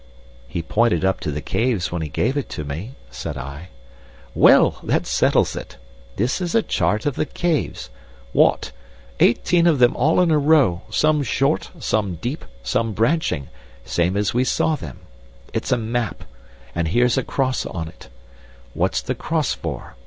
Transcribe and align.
"He 0.47 0.63
pointed 0.63 1.05
up 1.05 1.19
to 1.19 1.31
the 1.31 1.41
caves 1.43 1.91
when 1.91 2.01
he 2.01 2.09
gave 2.09 2.35
it 2.35 2.49
to 2.49 2.63
me," 2.63 2.95
said 3.11 3.37
I. 3.37 3.69
"Well, 4.33 4.79
that 4.81 5.05
settles 5.05 5.55
it. 5.55 5.77
This 6.15 6.41
is 6.41 6.55
a 6.55 6.63
chart 6.63 7.05
of 7.05 7.13
the 7.15 7.27
caves. 7.27 7.91
What! 8.33 8.71
Eighteen 9.19 9.67
of 9.67 9.77
them 9.77 9.95
all 9.95 10.19
in 10.19 10.31
a 10.31 10.39
row, 10.39 10.81
some 10.89 11.21
short, 11.21 11.69
some 11.79 12.15
deep, 12.15 12.45
some 12.63 12.93
branching, 12.93 13.49
same 13.85 14.17
as 14.17 14.33
we 14.33 14.43
saw 14.43 14.75
them. 14.75 15.01
It's 15.53 15.71
a 15.71 15.77
map, 15.77 16.23
and 16.73 16.87
here's 16.87 17.15
a 17.19 17.23
cross 17.23 17.67
on 17.67 17.87
it. 17.87 18.09
What's 18.73 19.01
the 19.03 19.13
cross 19.13 19.53
for? 19.53 19.97